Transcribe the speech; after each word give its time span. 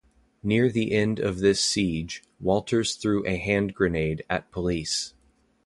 Near 0.41 0.67
the 0.71 0.93
end 0.93 1.19
of 1.19 1.41
this 1.41 1.63
siege, 1.63 2.23
Walters 2.39 2.95
threw 2.95 3.23
a 3.27 3.35
hand 3.37 3.75
grenade 3.75 4.23
at 4.31 4.49
police. 4.49 5.13